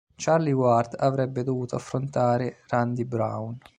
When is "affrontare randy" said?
1.75-3.05